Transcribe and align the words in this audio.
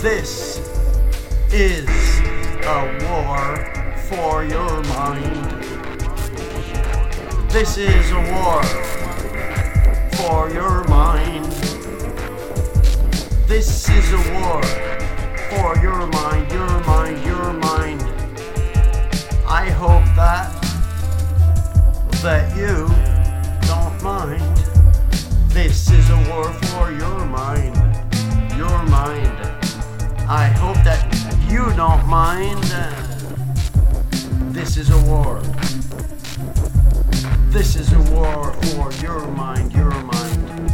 This 0.00 0.58
is 1.52 1.88
a 2.62 2.98
war 3.02 3.56
for 4.08 4.44
your 4.44 4.82
mind. 4.84 5.50
This 7.50 7.78
is 7.78 8.12
a 8.12 8.20
war 8.32 8.62
for 10.12 10.50
your 10.50 10.84
mind. 10.84 11.46
This 13.48 13.88
is 13.88 14.12
a 14.12 14.22
war 14.34 14.62
for 15.50 15.76
your 15.82 16.06
mind, 16.06 16.52
your 16.52 16.80
mind, 16.84 17.24
your 17.26 17.52
mind. 17.54 18.00
I 19.48 19.68
hope 19.68 20.04
that 20.14 20.54
that 22.22 22.56
you 22.56 22.86
don't 23.66 24.00
mind. 24.00 24.58
This 25.48 25.90
is 25.90 26.08
a 26.10 26.30
war 26.30 26.52
for 26.52 26.92
your 26.92 27.18
mind, 27.26 27.27
don't 31.78 32.08
mind. 32.08 32.60
This 34.52 34.76
is 34.76 34.90
a 34.90 34.98
war. 35.04 35.40
This 37.54 37.76
is 37.76 37.92
a 37.92 38.00
war 38.12 38.52
for 38.52 38.90
your 38.94 39.24
mind, 39.28 39.72
your 39.72 39.92
mind. 40.02 40.72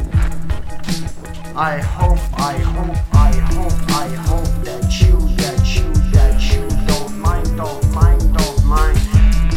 I 1.55 1.77
hope, 1.77 2.25
I 2.41 2.57
hope, 2.57 2.97
I 3.13 3.33
hope, 3.53 3.79
I 3.91 4.09
hope 4.29 4.49
that 4.65 4.99
you, 5.03 5.19
that 5.43 5.77
you, 5.77 5.93
that 6.13 6.41
you 6.51 6.67
don't 6.87 7.19
mind, 7.19 7.55
don't 7.55 7.87
mind, 7.93 8.23
don't 8.35 8.65
mind. 8.65 8.97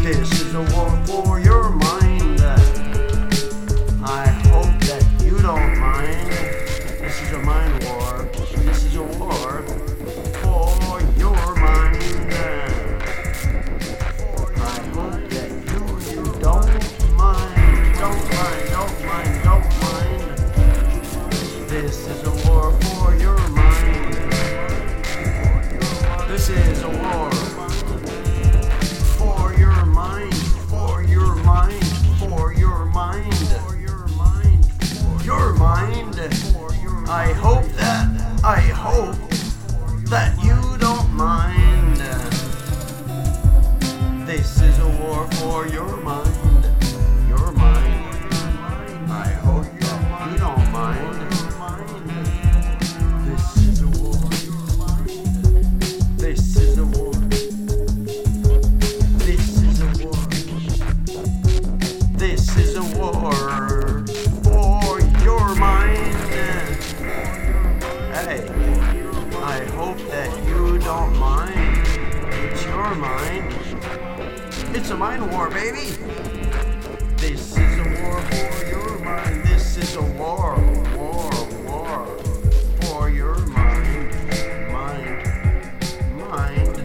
This 0.03 0.29
is 0.41 0.53
a 0.53 0.63
war 0.75 0.91
for 1.05 1.39
your 1.39 1.69
mind. 1.69 2.41
I 4.03 4.27
hope 4.52 4.77
that 4.89 5.05
you 5.23 5.38
don't 5.39 5.79
mind. 5.79 6.27
This 6.99 7.21
is 7.21 7.31
a 7.31 7.39
mind 7.39 7.85
war. 7.85 8.27
This 8.66 8.83
is 8.83 8.97
a 8.97 9.03
war 9.03 9.86
I 37.09 37.31
hope 37.31 37.63
that, 37.77 38.41
I 38.44 38.59
hope 38.59 39.16
that 40.09 40.38
you 40.44 40.77
don't 40.77 41.09
mind. 41.13 42.02
This 44.27 44.61
is 44.61 44.77
a 44.80 44.89
war 45.02 45.25
for 45.39 45.67
your 45.69 45.95
mind, 46.03 46.27
don't 70.88 71.17
mind. 71.17 71.85
It's 72.49 72.63
your 72.63 72.95
mind. 72.95 73.53
It's 74.73 74.89
a 74.89 74.95
mind 74.95 75.29
war, 75.34 75.50
baby. 75.50 75.88
This 77.17 77.57
is 77.57 77.78
a 77.78 77.88
war 78.01 78.22
for 78.22 78.66
your 78.66 79.00
mind. 79.00 79.44
This 79.44 79.75
is 79.75 79.97
a 79.97 80.01
war, 80.01 80.56
war, 80.95 81.29
war 81.66 82.06
for 82.79 83.09
your 83.09 83.35
mind, 83.47 84.13
mind, 84.72 85.28
mind. 86.22 86.75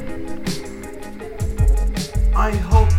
I 2.34 2.50
hope 2.56 2.91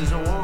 is 0.00 0.12
a 0.12 0.18
war 0.18 0.39